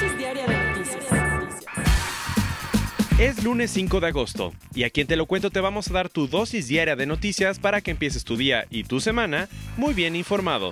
Es 3.21 3.43
lunes 3.43 3.69
5 3.69 3.99
de 3.99 4.07
agosto 4.07 4.51
y 4.73 4.81
aquí 4.81 5.01
en 5.01 5.05
Te 5.05 5.15
lo 5.15 5.27
cuento 5.27 5.51
te 5.51 5.59
vamos 5.59 5.87
a 5.87 5.93
dar 5.93 6.09
tu 6.09 6.27
dosis 6.27 6.67
diaria 6.67 6.95
de 6.95 7.05
noticias 7.05 7.59
para 7.59 7.79
que 7.79 7.91
empieces 7.91 8.23
tu 8.23 8.35
día 8.35 8.65
y 8.71 8.83
tu 8.83 8.99
semana 8.99 9.47
muy 9.77 9.93
bien 9.93 10.15
informado. 10.15 10.71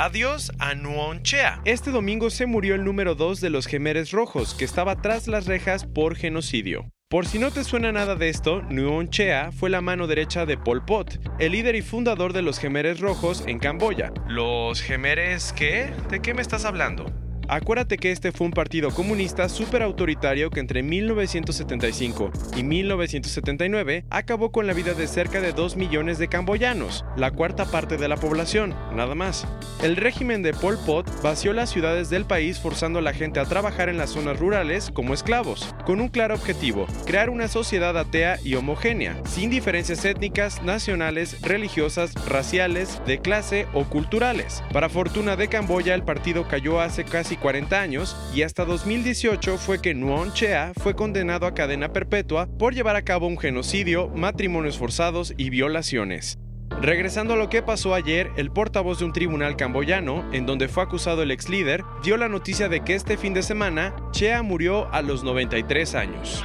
Adiós 0.00 0.50
a 0.58 0.74
Nuon 0.74 1.22
Chea. 1.22 1.60
Este 1.64 1.92
domingo 1.92 2.30
se 2.30 2.46
murió 2.46 2.74
el 2.74 2.82
número 2.82 3.14
2 3.14 3.40
de 3.40 3.50
los 3.50 3.66
Gemeres 3.66 4.10
Rojos, 4.10 4.54
que 4.54 4.64
estaba 4.64 5.00
tras 5.00 5.28
las 5.28 5.46
rejas 5.46 5.86
por 5.86 6.16
genocidio. 6.16 6.90
Por 7.08 7.24
si 7.24 7.38
no 7.38 7.52
te 7.52 7.62
suena 7.62 7.92
nada 7.92 8.16
de 8.16 8.28
esto, 8.28 8.62
Nuon 8.62 9.10
Chea 9.10 9.52
fue 9.52 9.70
la 9.70 9.82
mano 9.82 10.08
derecha 10.08 10.46
de 10.46 10.58
Pol 10.58 10.84
Pot, 10.84 11.20
el 11.38 11.52
líder 11.52 11.76
y 11.76 11.82
fundador 11.82 12.32
de 12.32 12.42
los 12.42 12.58
Gemeres 12.58 12.98
Rojos 12.98 13.44
en 13.46 13.60
Camboya. 13.60 14.12
¿Los 14.26 14.82
Gemeres 14.82 15.52
qué? 15.56 15.92
¿De 16.10 16.20
qué 16.20 16.34
me 16.34 16.42
estás 16.42 16.64
hablando? 16.64 17.06
Acuérdate 17.50 17.96
que 17.96 18.12
este 18.12 18.30
fue 18.30 18.46
un 18.46 18.52
partido 18.52 18.90
comunista 18.90 19.48
súper 19.48 19.82
autoritario 19.82 20.50
que 20.50 20.60
entre 20.60 20.82
1975 20.82 22.30
y 22.54 22.62
1979 22.62 24.04
acabó 24.10 24.52
con 24.52 24.66
la 24.66 24.74
vida 24.74 24.92
de 24.92 25.06
cerca 25.06 25.40
de 25.40 25.54
2 25.54 25.76
millones 25.76 26.18
de 26.18 26.28
camboyanos, 26.28 27.06
la 27.16 27.30
cuarta 27.30 27.64
parte 27.64 27.96
de 27.96 28.06
la 28.06 28.18
población, 28.18 28.74
nada 28.94 29.14
más. 29.14 29.46
El 29.82 29.96
régimen 29.96 30.42
de 30.42 30.52
Pol 30.52 30.76
Pot 30.84 31.10
vació 31.22 31.54
las 31.54 31.70
ciudades 31.70 32.10
del 32.10 32.26
país 32.26 32.58
forzando 32.58 32.98
a 32.98 33.02
la 33.02 33.14
gente 33.14 33.40
a 33.40 33.46
trabajar 33.46 33.88
en 33.88 33.96
las 33.96 34.10
zonas 34.10 34.38
rurales 34.38 34.90
como 34.92 35.14
esclavos, 35.14 35.74
con 35.86 36.02
un 36.02 36.08
claro 36.08 36.34
objetivo, 36.34 36.86
crear 37.06 37.30
una 37.30 37.48
sociedad 37.48 37.96
atea 37.96 38.38
y 38.44 38.56
homogénea, 38.56 39.16
sin 39.24 39.48
diferencias 39.48 40.04
étnicas, 40.04 40.62
nacionales, 40.62 41.40
religiosas, 41.40 42.12
raciales, 42.26 43.00
de 43.06 43.20
clase 43.20 43.66
o 43.72 43.84
culturales. 43.84 44.62
Para 44.70 44.90
fortuna 44.90 45.36
de 45.36 45.48
Camboya, 45.48 45.94
el 45.94 46.02
partido 46.02 46.46
cayó 46.46 46.82
hace 46.82 47.04
casi 47.04 47.37
40 47.38 47.80
años 47.80 48.16
y 48.34 48.42
hasta 48.42 48.64
2018 48.64 49.58
fue 49.58 49.80
que 49.80 49.94
Nuon 49.94 50.32
Chea 50.32 50.72
fue 50.76 50.94
condenado 50.94 51.46
a 51.46 51.54
cadena 51.54 51.92
perpetua 51.92 52.48
por 52.58 52.74
llevar 52.74 52.96
a 52.96 53.02
cabo 53.02 53.26
un 53.26 53.38
genocidio, 53.38 54.08
matrimonios 54.08 54.78
forzados 54.78 55.34
y 55.36 55.50
violaciones. 55.50 56.38
Regresando 56.80 57.34
a 57.34 57.36
lo 57.36 57.48
que 57.48 57.62
pasó 57.62 57.94
ayer, 57.94 58.30
el 58.36 58.52
portavoz 58.52 59.00
de 59.00 59.06
un 59.06 59.12
tribunal 59.12 59.56
camboyano, 59.56 60.24
en 60.32 60.46
donde 60.46 60.68
fue 60.68 60.84
acusado 60.84 61.22
el 61.22 61.32
ex 61.32 61.48
líder, 61.48 61.82
dio 62.04 62.16
la 62.16 62.28
noticia 62.28 62.68
de 62.68 62.84
que 62.84 62.94
este 62.94 63.16
fin 63.16 63.34
de 63.34 63.42
semana 63.42 63.96
Chea 64.12 64.42
murió 64.42 64.92
a 64.92 65.02
los 65.02 65.24
93 65.24 65.94
años. 65.96 66.44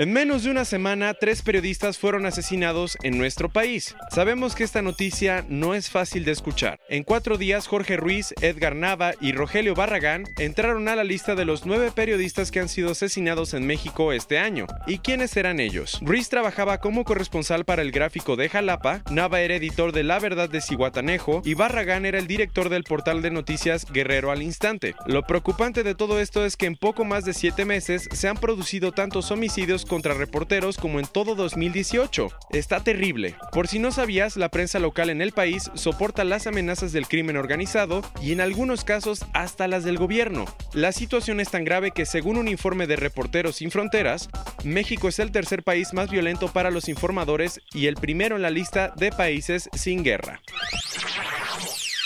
En 0.00 0.14
menos 0.14 0.44
de 0.44 0.50
una 0.50 0.64
semana, 0.64 1.12
tres 1.12 1.42
periodistas 1.42 1.98
fueron 1.98 2.24
asesinados 2.24 2.96
en 3.02 3.18
nuestro 3.18 3.50
país. 3.50 3.94
Sabemos 4.10 4.54
que 4.54 4.64
esta 4.64 4.80
noticia 4.80 5.44
no 5.50 5.74
es 5.74 5.90
fácil 5.90 6.24
de 6.24 6.32
escuchar. 6.32 6.80
En 6.88 7.02
cuatro 7.04 7.36
días, 7.36 7.66
Jorge 7.66 7.98
Ruiz, 7.98 8.32
Edgar 8.40 8.74
Nava 8.74 9.12
y 9.20 9.32
Rogelio 9.32 9.74
Barragán 9.74 10.24
entraron 10.38 10.88
a 10.88 10.96
la 10.96 11.04
lista 11.04 11.34
de 11.34 11.44
los 11.44 11.66
nueve 11.66 11.92
periodistas 11.94 12.50
que 12.50 12.60
han 12.60 12.70
sido 12.70 12.92
asesinados 12.92 13.52
en 13.52 13.66
México 13.66 14.14
este 14.14 14.38
año. 14.38 14.66
¿Y 14.86 15.00
quiénes 15.00 15.36
eran 15.36 15.60
ellos? 15.60 15.98
Ruiz 16.00 16.30
trabajaba 16.30 16.78
como 16.78 17.04
corresponsal 17.04 17.66
para 17.66 17.82
el 17.82 17.92
gráfico 17.92 18.36
de 18.36 18.48
Jalapa, 18.48 19.02
Nava 19.10 19.42
era 19.42 19.56
editor 19.56 19.92
de 19.92 20.04
La 20.04 20.18
Verdad 20.18 20.48
de 20.48 20.62
Cihuatanejo 20.62 21.42
y 21.44 21.52
Barragán 21.52 22.06
era 22.06 22.18
el 22.18 22.26
director 22.26 22.70
del 22.70 22.84
portal 22.84 23.20
de 23.20 23.32
noticias 23.32 23.84
Guerrero 23.92 24.30
al 24.30 24.40
Instante. 24.40 24.94
Lo 25.04 25.24
preocupante 25.24 25.82
de 25.82 25.94
todo 25.94 26.20
esto 26.20 26.46
es 26.46 26.56
que 26.56 26.64
en 26.64 26.76
poco 26.76 27.04
más 27.04 27.26
de 27.26 27.34
siete 27.34 27.66
meses 27.66 28.08
se 28.10 28.28
han 28.28 28.38
producido 28.38 28.92
tantos 28.92 29.30
homicidios 29.30 29.84
contra 29.90 30.14
reporteros 30.14 30.76
como 30.76 31.00
en 31.00 31.06
todo 31.06 31.34
2018. 31.34 32.28
Está 32.52 32.84
terrible. 32.84 33.34
Por 33.52 33.66
si 33.66 33.80
no 33.80 33.90
sabías, 33.90 34.36
la 34.36 34.48
prensa 34.48 34.78
local 34.78 35.10
en 35.10 35.20
el 35.20 35.32
país 35.32 35.68
soporta 35.74 36.22
las 36.22 36.46
amenazas 36.46 36.92
del 36.92 37.08
crimen 37.08 37.36
organizado 37.36 38.02
y 38.22 38.30
en 38.30 38.40
algunos 38.40 38.84
casos 38.84 39.26
hasta 39.32 39.66
las 39.66 39.82
del 39.82 39.98
gobierno. 39.98 40.44
La 40.74 40.92
situación 40.92 41.40
es 41.40 41.50
tan 41.50 41.64
grave 41.64 41.90
que 41.90 42.06
según 42.06 42.36
un 42.36 42.46
informe 42.46 42.86
de 42.86 42.94
Reporteros 42.94 43.56
Sin 43.56 43.72
Fronteras, 43.72 44.28
México 44.62 45.08
es 45.08 45.18
el 45.18 45.32
tercer 45.32 45.64
país 45.64 45.92
más 45.92 46.08
violento 46.08 46.46
para 46.52 46.70
los 46.70 46.88
informadores 46.88 47.60
y 47.74 47.86
el 47.86 47.96
primero 47.96 48.36
en 48.36 48.42
la 48.42 48.50
lista 48.50 48.94
de 48.96 49.10
países 49.10 49.68
sin 49.72 50.04
guerra. 50.04 50.40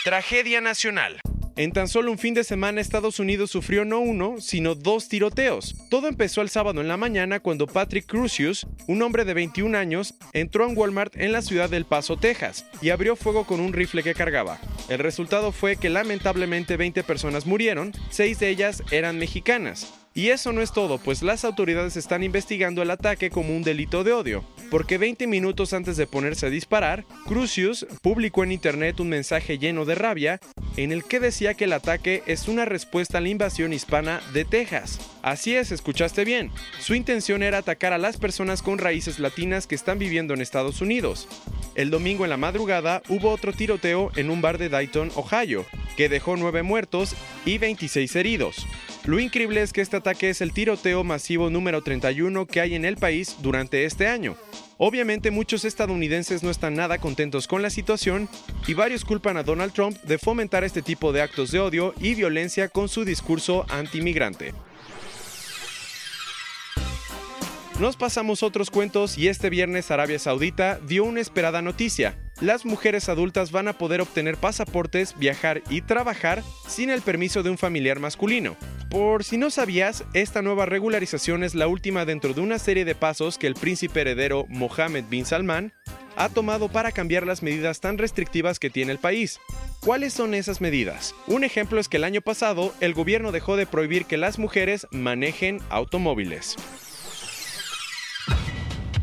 Tragedia 0.05 0.62
nacional. 0.62 1.21
En 1.56 1.70
tan 1.70 1.87
solo 1.87 2.10
un 2.10 2.19
fin 2.19 2.34
de 2.34 2.42
semana 2.42 2.81
Estados 2.81 3.20
Unidos 3.20 3.48
sufrió 3.48 3.84
no 3.84 4.00
uno, 4.00 4.41
sino 4.41 4.75
dos 4.75 5.09
tiroteos. 5.09 5.76
Todo 5.88 6.09
empezó 6.09 6.41
el 6.41 6.48
sábado 6.48 6.81
en 6.81 6.88
la 6.88 6.97
mañana 6.97 7.38
cuando 7.38 7.69
Patrick 7.69 8.06
Crucius, 8.06 8.66
un 8.88 9.03
hombre 9.03 9.25
de 9.25 9.34
21 9.34 9.78
años, 9.78 10.15
entró 10.32 10.66
un 10.66 10.76
Walmart 10.76 11.15
en 11.16 11.31
la 11.31 11.42
ciudad 11.42 11.70
del 11.70 11.84
Paso, 11.84 12.16
Texas, 12.16 12.66
y 12.82 12.91
abrió 12.91 13.15
fuego 13.15 13.44
con 13.44 13.60
un 13.60 13.72
rifle 13.72 14.03
que 14.03 14.15
cargaba. 14.15 14.59
El 14.88 14.98
resultado 14.98 15.53
fue 15.53 15.76
que 15.76 15.91
lamentablemente 15.91 16.76
20 16.76 17.04
personas 17.04 17.47
murieron, 17.47 17.92
6 18.10 18.41
de 18.41 18.48
ellas 18.48 18.82
eran 18.91 19.21
mexicanas. 19.21 19.94
Y 20.12 20.28
eso 20.28 20.53
no 20.53 20.60
es 20.60 20.72
todo, 20.72 20.98
pues 20.98 21.22
las 21.22 21.44
autoridades 21.44 21.97
están 21.97 22.22
investigando 22.22 22.82
el 22.82 22.91
ataque 22.91 23.31
como 23.31 23.56
un 23.56 23.62
delito 23.62 24.04
de 24.04 24.12
odio, 24.12 24.44
porque 24.71 24.97
20 24.97 25.26
minutos 25.26 25.72
antes 25.72 25.97
de 25.97 26.06
ponerse 26.06 26.47
a 26.47 26.50
disparar, 26.50 27.04
Crucius 27.26 27.84
publicó 28.00 28.44
en 28.44 28.53
internet 28.53 29.00
un 29.00 29.09
mensaje 29.09 29.59
lleno 29.59 29.84
de 29.84 29.97
rabia 29.97 30.41
en 30.76 30.92
el 30.92 31.04
que 31.04 31.20
decía 31.20 31.54
que 31.54 31.64
el 31.64 31.72
ataque 31.72 32.22
es 32.26 32.48
una 32.48 32.64
respuesta 32.64 33.18
a 33.18 33.20
la 33.20 33.28
invasión 33.28 33.72
hispana 33.72 34.20
de 34.32 34.44
Texas. 34.44 34.98
Así 35.22 35.54
es, 35.54 35.72
escuchaste 35.72 36.24
bien. 36.24 36.50
Su 36.80 36.94
intención 36.94 37.42
era 37.42 37.58
atacar 37.58 37.92
a 37.92 37.98
las 37.98 38.16
personas 38.16 38.62
con 38.62 38.78
raíces 38.78 39.18
latinas 39.18 39.66
que 39.66 39.74
están 39.74 39.98
viviendo 39.98 40.34
en 40.34 40.40
Estados 40.40 40.80
Unidos. 40.80 41.28
El 41.74 41.90
domingo 41.90 42.24
en 42.24 42.30
la 42.30 42.36
madrugada 42.36 43.02
hubo 43.08 43.30
otro 43.30 43.52
tiroteo 43.52 44.10
en 44.16 44.30
un 44.30 44.40
bar 44.40 44.58
de 44.58 44.68
Dayton, 44.68 45.10
Ohio, 45.14 45.64
que 45.96 46.08
dejó 46.08 46.36
9 46.36 46.62
muertos 46.62 47.14
y 47.44 47.58
26 47.58 48.14
heridos. 48.16 48.66
Lo 49.04 49.18
increíble 49.20 49.60
es 49.60 49.72
que 49.72 49.80
este 49.80 49.98
ataque 49.98 50.30
es 50.30 50.41
el 50.41 50.52
tiroteo 50.52 51.04
masivo 51.04 51.50
número 51.50 51.82
31 51.82 52.46
que 52.46 52.60
hay 52.60 52.74
en 52.74 52.84
el 52.84 52.96
país 52.96 53.36
durante 53.42 53.84
este 53.84 54.08
año. 54.08 54.36
Obviamente 54.78 55.30
muchos 55.30 55.64
estadounidenses 55.64 56.42
no 56.42 56.50
están 56.50 56.74
nada 56.74 56.98
contentos 56.98 57.46
con 57.46 57.62
la 57.62 57.70
situación 57.70 58.28
y 58.66 58.74
varios 58.74 59.04
culpan 59.04 59.36
a 59.36 59.44
Donald 59.44 59.72
Trump 59.72 59.96
de 60.02 60.18
fomentar 60.18 60.64
este 60.64 60.82
tipo 60.82 61.12
de 61.12 61.22
actos 61.22 61.52
de 61.52 61.60
odio 61.60 61.94
y 62.00 62.14
violencia 62.14 62.68
con 62.68 62.88
su 62.88 63.04
discurso 63.04 63.66
antimigrante. 63.68 64.52
Nos 67.78 67.96
pasamos 67.96 68.42
otros 68.42 68.70
cuentos 68.70 69.18
y 69.18 69.28
este 69.28 69.50
viernes 69.50 69.90
Arabia 69.90 70.18
Saudita 70.18 70.78
dio 70.80 71.04
una 71.04 71.20
esperada 71.20 71.60
noticia. 71.60 72.23
Las 72.41 72.65
mujeres 72.65 73.09
adultas 73.09 73.53
van 73.53 73.69
a 73.69 73.78
poder 73.78 74.00
obtener 74.00 74.37
pasaportes, 74.37 75.17
viajar 75.19 75.62
y 75.71 75.83
trabajar 75.83 76.43
sin 76.67 76.91
el 76.91 77.00
permiso 77.00 77.43
de 77.43 77.50
un 77.50 77.59
familiar 77.59 78.00
masculino. 78.00 78.56
Por 78.91 79.25
si 79.25 79.39
no 79.39 79.50
sabías, 79.50 80.05
esta 80.15 80.43
nueva 80.43 80.67
regularización 80.67 81.45
es 81.45 81.55
la 81.55 81.69
última 81.69 82.05
dentro 82.05 82.34
de 82.34 82.41
una 82.41 82.59
serie 82.59 82.84
de 82.84 82.95
pasos 82.95 83.39
que 83.39 83.47
el 83.47 83.55
príncipe 83.55 84.00
heredero 84.00 84.47
Mohammed 84.49 85.05
bin 85.09 85.25
Salman 85.25 85.72
ha 86.17 86.28
tomado 86.28 86.69
para 86.69 86.93
cambiar 86.93 87.27
las 87.27 87.43
medidas 87.43 87.81
tan 87.81 87.99
restrictivas 87.99 88.59
que 88.59 88.71
tiene 88.71 88.93
el 88.93 88.99
país. 88.99 89.41
¿Cuáles 89.81 90.12
son 90.12 90.34
esas 90.34 90.61
medidas? 90.61 91.15
Un 91.27 91.45
ejemplo 91.45 91.81
es 91.81 91.89
que 91.89 91.99
el 91.99 92.05
año 92.05 92.21
pasado 92.21 92.75
el 92.81 92.95
gobierno 92.95 93.33
dejó 93.33 93.56
de 93.56 93.66
prohibir 93.66 94.06
que 94.06 94.16
las 94.16 94.39
mujeres 94.39 94.87
manejen 94.91 95.61
automóviles. 95.71 96.56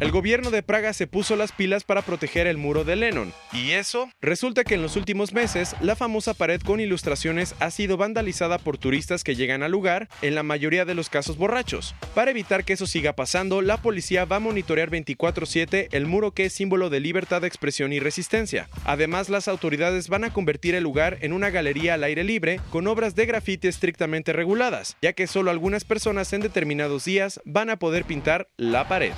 El 0.01 0.09
gobierno 0.09 0.49
de 0.49 0.63
Praga 0.63 0.93
se 0.93 1.05
puso 1.05 1.35
las 1.35 1.51
pilas 1.51 1.83
para 1.83 2.01
proteger 2.01 2.47
el 2.47 2.57
muro 2.57 2.83
de 2.83 2.95
Lennon. 2.95 3.31
¿Y 3.53 3.73
eso? 3.73 4.09
Resulta 4.19 4.63
que 4.63 4.73
en 4.73 4.81
los 4.81 4.95
últimos 4.95 5.31
meses, 5.31 5.75
la 5.79 5.95
famosa 5.95 6.33
pared 6.33 6.59
con 6.59 6.79
ilustraciones 6.79 7.53
ha 7.59 7.69
sido 7.69 7.97
vandalizada 7.97 8.57
por 8.57 8.79
turistas 8.79 9.23
que 9.23 9.35
llegan 9.35 9.61
al 9.61 9.69
lugar, 9.69 10.09
en 10.23 10.33
la 10.33 10.41
mayoría 10.41 10.85
de 10.85 10.95
los 10.95 11.11
casos 11.11 11.37
borrachos. 11.37 11.93
Para 12.15 12.31
evitar 12.31 12.63
que 12.63 12.73
eso 12.73 12.87
siga 12.87 13.13
pasando, 13.13 13.61
la 13.61 13.77
policía 13.77 14.25
va 14.25 14.37
a 14.37 14.39
monitorear 14.39 14.89
24/7 14.89 15.89
el 15.91 16.07
muro 16.07 16.31
que 16.31 16.45
es 16.45 16.53
símbolo 16.53 16.89
de 16.89 16.99
libertad 16.99 17.41
de 17.41 17.47
expresión 17.47 17.93
y 17.93 17.99
resistencia. 17.99 18.69
Además, 18.85 19.29
las 19.29 19.47
autoridades 19.47 20.09
van 20.09 20.23
a 20.23 20.33
convertir 20.33 20.73
el 20.73 20.81
lugar 20.81 21.19
en 21.21 21.31
una 21.31 21.51
galería 21.51 21.93
al 21.93 22.03
aire 22.03 22.23
libre 22.23 22.59
con 22.71 22.87
obras 22.87 23.13
de 23.13 23.27
grafiti 23.27 23.67
estrictamente 23.67 24.33
reguladas, 24.33 24.97
ya 25.03 25.13
que 25.13 25.27
solo 25.27 25.51
algunas 25.51 25.85
personas 25.85 26.33
en 26.33 26.41
determinados 26.41 27.05
días 27.05 27.39
van 27.45 27.69
a 27.69 27.77
poder 27.77 28.03
pintar 28.05 28.49
la 28.57 28.87
pared. 28.87 29.13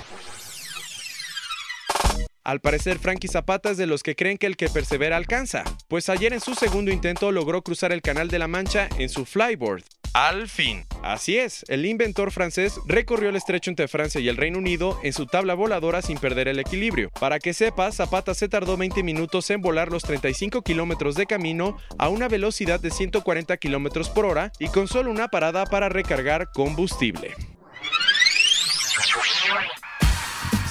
Al 2.44 2.60
parecer, 2.60 2.98
Frankie 2.98 3.28
Zapata 3.28 3.70
es 3.70 3.78
de 3.78 3.86
los 3.86 4.02
que 4.02 4.14
creen 4.14 4.36
que 4.36 4.46
el 4.46 4.58
que 4.58 4.68
persevera 4.68 5.16
alcanza, 5.16 5.64
pues 5.88 6.10
ayer 6.10 6.34
en 6.34 6.42
su 6.42 6.54
segundo 6.54 6.92
intento 6.92 7.32
logró 7.32 7.62
cruzar 7.62 7.90
el 7.90 8.02
Canal 8.02 8.28
de 8.28 8.38
la 8.38 8.48
Mancha 8.48 8.90
en 8.98 9.08
su 9.08 9.24
flyboard. 9.24 9.82
Al 10.12 10.46
fin. 10.48 10.84
Así 11.02 11.38
es, 11.38 11.64
el 11.68 11.86
inventor 11.86 12.30
francés 12.30 12.78
recorrió 12.86 13.30
el 13.30 13.36
estrecho 13.36 13.70
entre 13.70 13.88
Francia 13.88 14.20
y 14.20 14.28
el 14.28 14.36
Reino 14.36 14.58
Unido 14.58 15.00
en 15.02 15.14
su 15.14 15.24
tabla 15.24 15.54
voladora 15.54 16.02
sin 16.02 16.18
perder 16.18 16.46
el 16.48 16.58
equilibrio. 16.58 17.10
Para 17.18 17.38
que 17.38 17.54
sepas, 17.54 17.96
Zapata 17.96 18.34
se 18.34 18.48
tardó 18.50 18.76
20 18.76 19.02
minutos 19.02 19.48
en 19.50 19.62
volar 19.62 19.90
los 19.90 20.02
35 20.02 20.60
kilómetros 20.62 21.14
de 21.14 21.26
camino 21.26 21.78
a 21.98 22.10
una 22.10 22.28
velocidad 22.28 22.78
de 22.78 22.90
140 22.90 23.56
kilómetros 23.56 24.10
por 24.10 24.26
hora 24.26 24.52
y 24.58 24.68
con 24.68 24.86
solo 24.86 25.10
una 25.10 25.28
parada 25.28 25.64
para 25.64 25.88
recargar 25.88 26.52
combustible. 26.52 27.34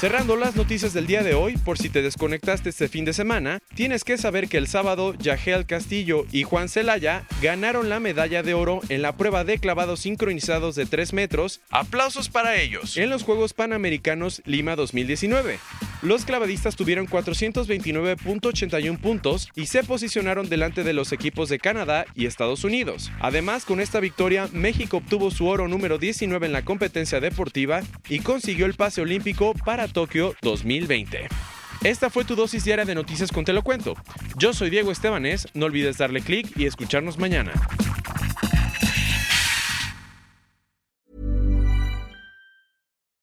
Cerrando 0.04 0.36
las 0.36 0.58
noticias 0.58 0.92
del 0.92 1.08
día 1.08 1.24
de 1.24 1.34
hoy, 1.34 1.56
por 1.56 1.78
si 1.78 1.88
te 1.88 2.02
desconectaste 2.02 2.68
este 2.68 2.90
fin 2.90 3.06
de 3.06 3.14
semana, 3.14 3.60
tienes 3.74 4.04
que 4.04 4.18
saber 4.18 4.50
que 4.50 4.58
el 4.58 4.68
sábado 4.68 5.14
Yagel 5.14 5.66
Castillo 5.66 6.26
y 6.30 6.44
Juan 6.44 6.68
Celaya 6.68 7.26
ganaron 7.42 7.88
la 7.88 8.02
medalla 8.02 8.44
de 8.44 8.54
oro 8.54 8.82
en 8.90 9.02
la 9.02 9.16
prueba 9.16 9.46
de 9.46 9.60
clavados 9.60 10.02
sincronizados 10.02 10.76
de 10.76 10.88
3 10.88 11.14
metros. 11.14 11.62
Aplausos 11.70 12.28
para 12.28 12.58
ellos. 12.58 12.98
En 12.98 13.10
los 13.10 13.24
Juegos 13.24 13.54
Panamericanos 13.54 14.42
Lima 14.44 14.76
2019. 14.76 15.58
Los 16.04 16.26
clavadistas 16.26 16.76
tuvieron 16.76 17.08
429.81 17.08 19.00
puntos 19.00 19.50
y 19.56 19.68
se 19.68 19.86
posicionaron 19.86 20.50
delante 20.50 20.84
de 20.84 20.92
los 20.92 21.14
equipos 21.14 21.48
de 21.48 21.60
Canadá 21.60 22.06
y 22.14 22.26
Estados 22.26 22.66
Unidos. 22.66 23.10
Además, 23.22 23.64
con 23.64 23.80
esta 23.80 24.02
victoria, 24.02 24.50
México 24.52 24.98
obtuvo 24.98 25.32
su 25.32 25.48
oro 25.48 25.70
número 25.70 25.98
19 25.98 26.46
en 26.46 26.52
la 26.52 26.66
competencia 26.66 27.22
deportiva 27.22 27.84
y 28.10 28.20
consiguió 28.20 28.66
el 28.66 28.74
pase 28.74 29.00
olímpico 29.00 29.54
para 29.64 29.88
Tokio 29.88 30.36
2020. 30.42 31.30
Esta 31.86 32.10
fue 32.10 32.26
tu 32.26 32.36
dosis 32.36 32.66
diaria 32.66 32.84
de 32.84 32.96
noticias 32.96 33.32
con 33.32 33.46
Te 33.46 33.54
lo 33.54 33.62
cuento. 33.62 33.96
Yo 34.38 34.54
soy 34.54 34.70
Diego 34.70 34.92
Estebanés, 34.92 35.48
no 35.54 35.68
olvides 35.68 35.98
darle 35.98 36.20
clic 36.20 36.52
y 36.58 36.66
escucharnos 36.66 37.18
mañana. 37.18 37.54